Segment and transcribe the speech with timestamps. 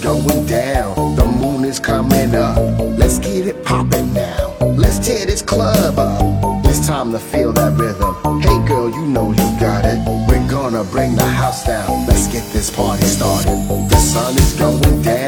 [0.00, 1.16] going down.
[1.16, 2.56] The moon is coming up.
[2.98, 4.56] Let's get it poppin' now.
[4.60, 6.64] Let's tear this club up.
[6.64, 8.40] It's time to feel that rhythm.
[8.40, 9.98] Hey girl, you know you got it.
[10.28, 12.06] We're gonna bring the house down.
[12.06, 13.58] Let's get this party started.
[13.90, 15.19] The sun is going down.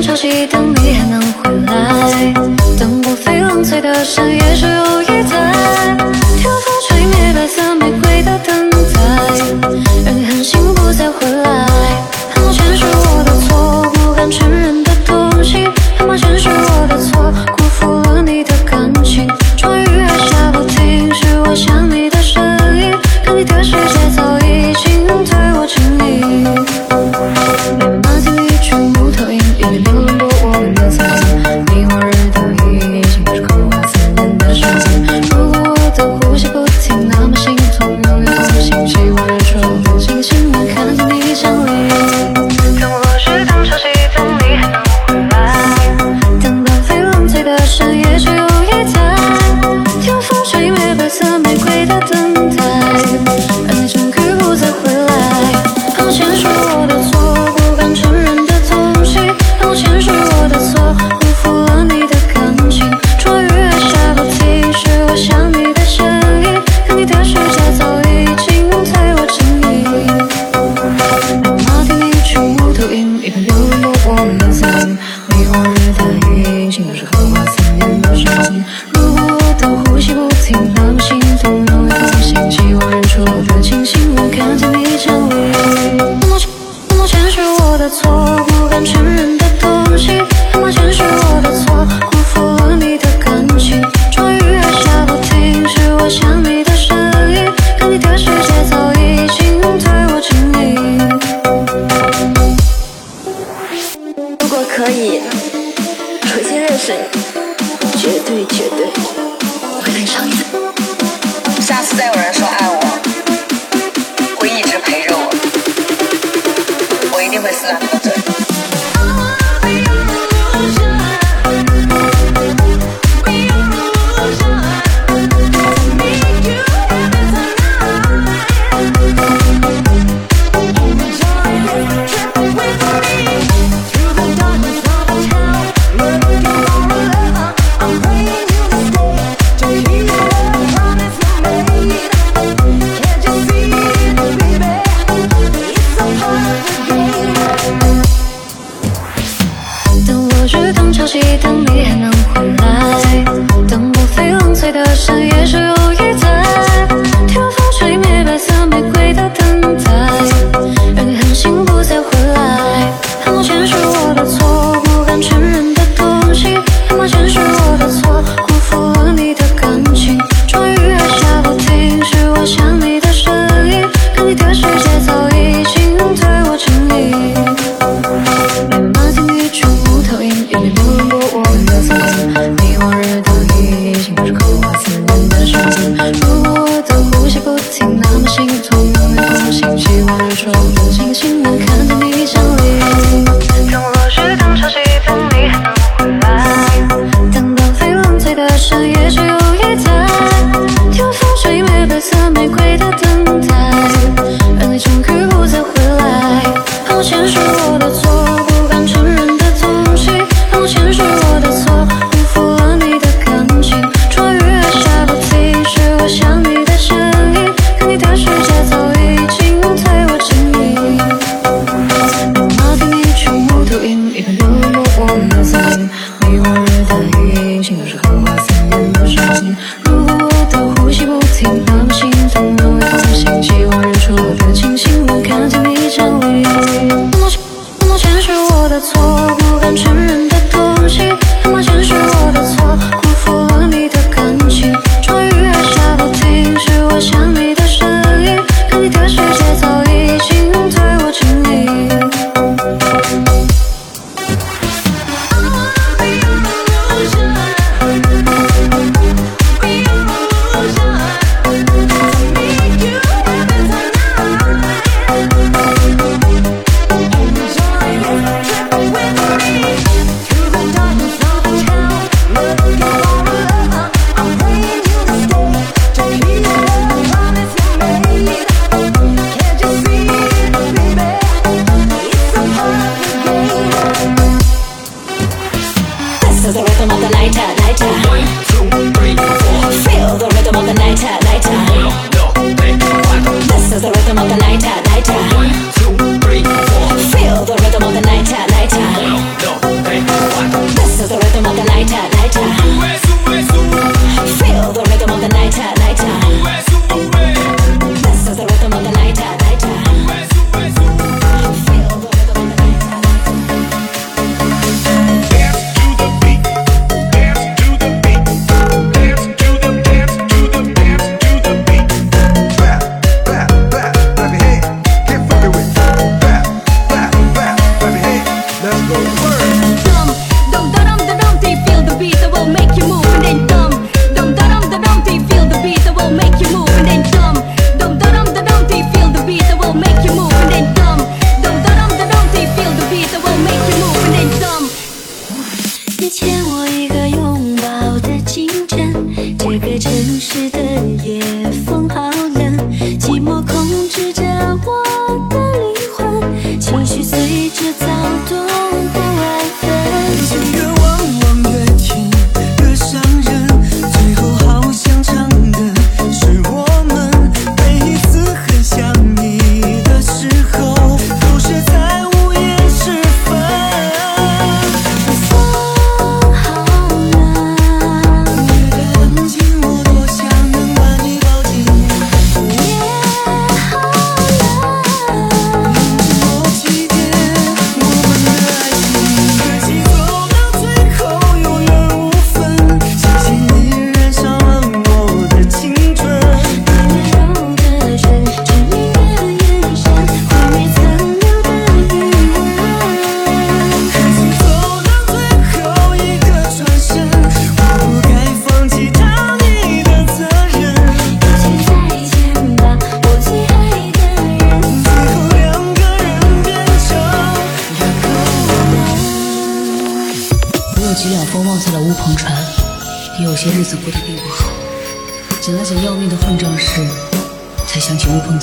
[0.00, 2.32] 潮汐，等你还能回来。
[2.78, 4.97] 等过飞浪，醉的山也是有。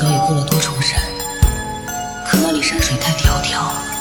[0.05, 1.01] 我也过了多重山
[2.27, 3.94] 可那里山水太迢迢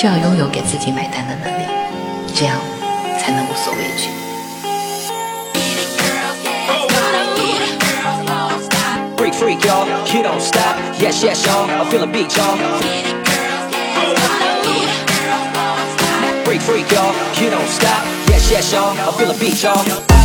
[0.00, 1.66] 就要拥有给自己买单的能力，
[2.34, 2.56] 这样
[3.18, 4.08] 才能无所畏惧。
[9.18, 9.86] Freak, freak, y'all.
[10.06, 10.74] You don't stop.
[10.98, 11.68] Yes, yes, y'all.
[11.68, 12.56] I feel a beat, y'all.
[16.46, 17.12] Freak, freak, y'all.
[17.38, 18.02] You don't stop.
[18.30, 18.96] Yes, yes, y'all.
[18.96, 20.19] I feel a beat, y'all.